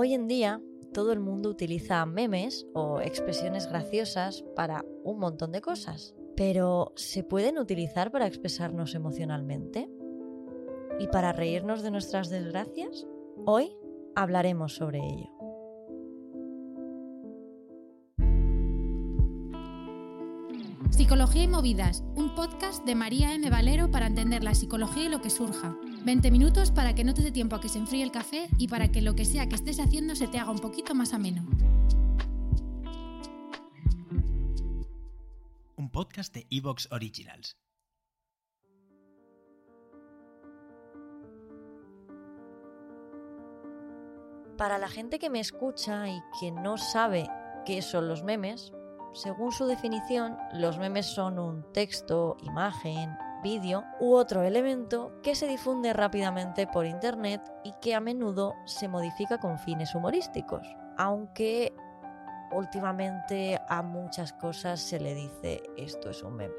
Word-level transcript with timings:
Hoy 0.00 0.14
en 0.14 0.28
día 0.28 0.62
todo 0.94 1.12
el 1.12 1.18
mundo 1.18 1.50
utiliza 1.50 2.06
memes 2.06 2.68
o 2.72 3.00
expresiones 3.00 3.68
graciosas 3.68 4.44
para 4.54 4.84
un 5.02 5.18
montón 5.18 5.50
de 5.50 5.60
cosas, 5.60 6.14
pero 6.36 6.92
¿se 6.94 7.24
pueden 7.24 7.58
utilizar 7.58 8.12
para 8.12 8.28
expresarnos 8.28 8.94
emocionalmente? 8.94 9.90
¿Y 11.00 11.08
para 11.08 11.32
reírnos 11.32 11.82
de 11.82 11.90
nuestras 11.90 12.28
desgracias? 12.28 13.08
Hoy 13.44 13.76
hablaremos 14.14 14.76
sobre 14.76 15.00
ello. 15.00 15.37
Psicología 20.98 21.44
y 21.44 21.46
Movidas, 21.46 22.02
un 22.16 22.34
podcast 22.34 22.84
de 22.84 22.96
María 22.96 23.32
M. 23.32 23.48
Valero 23.50 23.88
para 23.88 24.08
entender 24.08 24.42
la 24.42 24.56
psicología 24.56 25.04
y 25.04 25.08
lo 25.08 25.22
que 25.22 25.30
surja. 25.30 25.76
20 26.04 26.28
minutos 26.32 26.72
para 26.72 26.96
que 26.96 27.04
no 27.04 27.14
te 27.14 27.22
dé 27.22 27.30
tiempo 27.30 27.54
a 27.54 27.60
que 27.60 27.68
se 27.68 27.78
enfríe 27.78 28.02
el 28.02 28.10
café 28.10 28.48
y 28.58 28.66
para 28.66 28.88
que 28.88 29.00
lo 29.00 29.14
que 29.14 29.24
sea 29.24 29.48
que 29.48 29.54
estés 29.54 29.78
haciendo 29.78 30.16
se 30.16 30.26
te 30.26 30.40
haga 30.40 30.50
un 30.50 30.58
poquito 30.58 30.96
más 30.96 31.14
ameno. 31.14 31.46
Un 35.76 35.88
podcast 35.92 36.34
de 36.34 36.48
Evox 36.50 36.88
Originals. 36.90 37.56
Para 44.56 44.78
la 44.78 44.88
gente 44.88 45.20
que 45.20 45.30
me 45.30 45.38
escucha 45.38 46.08
y 46.08 46.20
que 46.40 46.50
no 46.50 46.76
sabe 46.76 47.30
qué 47.64 47.82
son 47.82 48.08
los 48.08 48.24
memes, 48.24 48.72
según 49.12 49.52
su 49.52 49.66
definición, 49.66 50.36
los 50.52 50.78
memes 50.78 51.06
son 51.06 51.38
un 51.38 51.72
texto, 51.72 52.36
imagen, 52.42 53.16
vídeo 53.42 53.84
u 54.00 54.14
otro 54.14 54.42
elemento 54.42 55.12
que 55.22 55.34
se 55.34 55.46
difunde 55.46 55.92
rápidamente 55.92 56.66
por 56.66 56.86
Internet 56.86 57.40
y 57.64 57.72
que 57.80 57.94
a 57.94 58.00
menudo 58.00 58.54
se 58.66 58.88
modifica 58.88 59.38
con 59.38 59.58
fines 59.58 59.94
humorísticos, 59.94 60.66
aunque 60.96 61.72
últimamente 62.52 63.60
a 63.68 63.82
muchas 63.82 64.32
cosas 64.32 64.80
se 64.80 65.00
le 65.00 65.14
dice 65.14 65.62
esto 65.76 66.10
es 66.10 66.22
un 66.22 66.36
meme. 66.36 66.54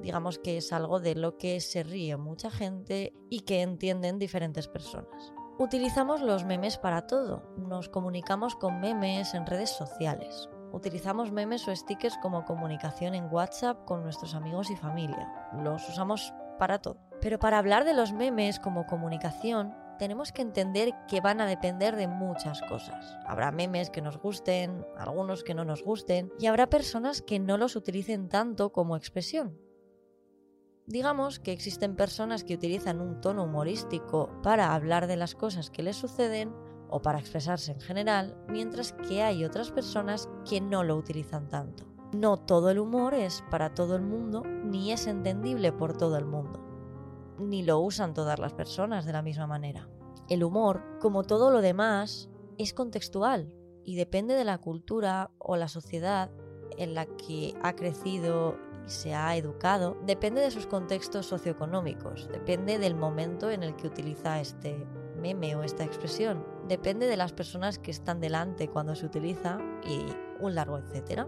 Digamos 0.00 0.38
que 0.38 0.56
es 0.56 0.72
algo 0.72 0.98
de 0.98 1.14
lo 1.14 1.36
que 1.36 1.60
se 1.60 1.82
ríe 1.82 2.16
mucha 2.16 2.50
gente 2.50 3.12
y 3.28 3.40
que 3.40 3.60
entienden 3.60 4.18
diferentes 4.18 4.66
personas. 4.66 5.34
Utilizamos 5.58 6.22
los 6.22 6.44
memes 6.44 6.78
para 6.78 7.06
todo. 7.06 7.42
Nos 7.58 7.90
comunicamos 7.90 8.56
con 8.56 8.80
memes 8.80 9.34
en 9.34 9.44
redes 9.44 9.68
sociales. 9.68 10.48
Utilizamos 10.72 11.32
memes 11.32 11.66
o 11.68 11.74
stickers 11.74 12.16
como 12.18 12.44
comunicación 12.44 13.14
en 13.14 13.32
WhatsApp 13.32 13.84
con 13.84 14.02
nuestros 14.02 14.34
amigos 14.34 14.70
y 14.70 14.76
familia. 14.76 15.28
Los 15.52 15.88
usamos 15.88 16.32
para 16.58 16.78
todo. 16.78 17.00
Pero 17.20 17.38
para 17.38 17.58
hablar 17.58 17.84
de 17.84 17.94
los 17.94 18.12
memes 18.12 18.60
como 18.60 18.86
comunicación, 18.86 19.74
tenemos 19.98 20.32
que 20.32 20.40
entender 20.40 20.94
que 21.08 21.20
van 21.20 21.42
a 21.42 21.46
depender 21.46 21.94
de 21.94 22.08
muchas 22.08 22.62
cosas. 22.62 23.18
Habrá 23.26 23.52
memes 23.52 23.90
que 23.90 24.00
nos 24.00 24.16
gusten, 24.16 24.86
algunos 24.96 25.44
que 25.44 25.52
no 25.52 25.66
nos 25.66 25.82
gusten, 25.82 26.32
y 26.38 26.46
habrá 26.46 26.70
personas 26.70 27.20
que 27.20 27.38
no 27.38 27.58
los 27.58 27.76
utilicen 27.76 28.30
tanto 28.30 28.72
como 28.72 28.96
expresión. 28.96 29.58
Digamos 30.86 31.38
que 31.38 31.52
existen 31.52 31.96
personas 31.96 32.44
que 32.44 32.54
utilizan 32.54 33.02
un 33.02 33.20
tono 33.20 33.44
humorístico 33.44 34.40
para 34.42 34.74
hablar 34.74 35.06
de 35.06 35.18
las 35.18 35.34
cosas 35.34 35.68
que 35.68 35.82
les 35.82 35.96
suceden 35.96 36.54
o 36.88 37.02
para 37.02 37.18
expresarse 37.18 37.72
en 37.72 37.80
general, 37.80 38.42
mientras 38.48 38.94
que 38.94 39.22
hay 39.22 39.44
otras 39.44 39.70
personas 39.70 40.29
que 40.48 40.60
no 40.60 40.84
lo 40.84 40.96
utilizan 40.96 41.48
tanto. 41.48 41.84
No 42.12 42.36
todo 42.36 42.70
el 42.70 42.78
humor 42.78 43.14
es 43.14 43.44
para 43.50 43.74
todo 43.74 43.96
el 43.96 44.02
mundo, 44.02 44.42
ni 44.44 44.92
es 44.92 45.06
entendible 45.06 45.72
por 45.72 45.96
todo 45.96 46.16
el 46.16 46.24
mundo, 46.24 46.60
ni 47.38 47.62
lo 47.62 47.78
usan 47.78 48.14
todas 48.14 48.38
las 48.38 48.52
personas 48.52 49.04
de 49.04 49.12
la 49.12 49.22
misma 49.22 49.46
manera. 49.46 49.88
El 50.28 50.42
humor, 50.42 50.82
como 51.00 51.22
todo 51.22 51.50
lo 51.50 51.60
demás, 51.60 52.28
es 52.58 52.74
contextual 52.74 53.54
y 53.84 53.96
depende 53.96 54.34
de 54.34 54.44
la 54.44 54.58
cultura 54.58 55.30
o 55.38 55.56
la 55.56 55.68
sociedad 55.68 56.30
en 56.76 56.94
la 56.94 57.06
que 57.06 57.54
ha 57.62 57.74
crecido 57.74 58.56
y 58.86 58.90
se 58.90 59.14
ha 59.14 59.36
educado, 59.36 59.96
depende 60.04 60.40
de 60.40 60.50
sus 60.50 60.66
contextos 60.66 61.26
socioeconómicos, 61.26 62.28
depende 62.28 62.78
del 62.78 62.94
momento 62.94 63.50
en 63.50 63.62
el 63.62 63.76
que 63.76 63.86
utiliza 63.86 64.40
este 64.40 64.86
meme 65.16 65.54
o 65.54 65.62
esta 65.62 65.84
expresión 65.84 66.44
depende 66.70 67.08
de 67.08 67.16
las 67.16 67.32
personas 67.32 67.80
que 67.80 67.90
están 67.90 68.20
delante 68.20 68.68
cuando 68.68 68.94
se 68.94 69.04
utiliza 69.04 69.58
y 69.84 70.06
un 70.40 70.54
largo 70.54 70.78
etcétera. 70.78 71.26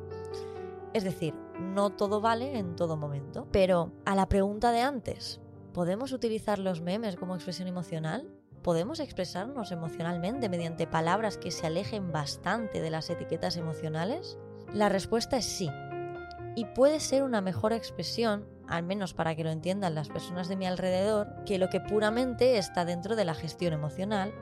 Es 0.92 1.04
decir, 1.04 1.34
no 1.58 1.90
todo 1.90 2.20
vale 2.20 2.58
en 2.58 2.76
todo 2.76 2.96
momento. 2.96 3.46
Pero 3.50 3.92
a 4.04 4.14
la 4.14 4.28
pregunta 4.28 4.72
de 4.72 4.80
antes, 4.80 5.40
¿podemos 5.72 6.12
utilizar 6.12 6.58
los 6.58 6.80
memes 6.80 7.16
como 7.16 7.34
expresión 7.34 7.68
emocional? 7.68 8.28
¿Podemos 8.62 9.00
expresarnos 9.00 9.72
emocionalmente 9.72 10.48
mediante 10.48 10.86
palabras 10.86 11.38
que 11.38 11.50
se 11.50 11.66
alejen 11.66 12.12
bastante 12.12 12.80
de 12.80 12.90
las 12.90 13.10
etiquetas 13.10 13.56
emocionales? 13.56 14.38
La 14.72 14.88
respuesta 14.88 15.38
es 15.38 15.46
sí. 15.46 15.70
Y 16.54 16.66
puede 16.66 17.00
ser 17.00 17.22
una 17.22 17.40
mejor 17.40 17.72
expresión, 17.72 18.46
al 18.68 18.82
menos 18.82 19.14
para 19.14 19.34
que 19.34 19.44
lo 19.44 19.50
entiendan 19.50 19.94
las 19.94 20.10
personas 20.10 20.48
de 20.48 20.56
mi 20.56 20.66
alrededor, 20.66 21.28
que 21.46 21.58
lo 21.58 21.70
que 21.70 21.80
puramente 21.80 22.58
está 22.58 22.84
dentro 22.84 23.16
de 23.16 23.24
la 23.24 23.34
gestión 23.34 23.72
emocional 23.72 24.32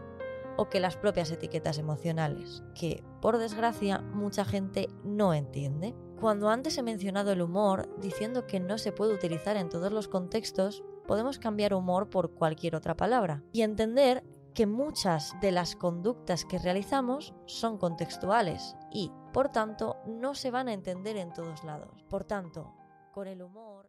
o 0.60 0.68
que 0.68 0.78
las 0.78 0.98
propias 0.98 1.30
etiquetas 1.30 1.78
emocionales, 1.78 2.62
que, 2.74 3.02
por 3.22 3.38
desgracia, 3.38 4.02
mucha 4.02 4.44
gente 4.44 4.90
no 5.04 5.32
entiende. 5.32 5.96
Cuando 6.20 6.50
antes 6.50 6.76
he 6.76 6.82
mencionado 6.82 7.32
el 7.32 7.40
humor, 7.40 7.88
diciendo 7.98 8.46
que 8.46 8.60
no 8.60 8.76
se 8.76 8.92
puede 8.92 9.14
utilizar 9.14 9.56
en 9.56 9.70
todos 9.70 9.90
los 9.90 10.06
contextos, 10.06 10.84
podemos 11.06 11.38
cambiar 11.38 11.72
humor 11.72 12.10
por 12.10 12.34
cualquier 12.34 12.76
otra 12.76 12.94
palabra 12.94 13.42
y 13.52 13.62
entender 13.62 14.22
que 14.52 14.66
muchas 14.66 15.34
de 15.40 15.50
las 15.50 15.76
conductas 15.76 16.44
que 16.44 16.58
realizamos 16.58 17.32
son 17.46 17.78
contextuales 17.78 18.76
y, 18.92 19.10
por 19.32 19.48
tanto, 19.48 19.96
no 20.06 20.34
se 20.34 20.50
van 20.50 20.68
a 20.68 20.74
entender 20.74 21.16
en 21.16 21.32
todos 21.32 21.64
lados. 21.64 22.04
Por 22.10 22.24
tanto, 22.24 22.74
con 23.12 23.28
el 23.28 23.40
humor... 23.40 23.88